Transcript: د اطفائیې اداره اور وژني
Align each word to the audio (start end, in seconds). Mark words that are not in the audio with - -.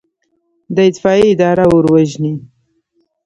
د 0.75 0.77
اطفائیې 0.89 1.25
اداره 1.33 1.65
اور 1.73 1.85
وژني 1.93 2.33